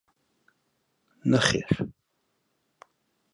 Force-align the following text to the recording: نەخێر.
نەخێر. 1.31 1.69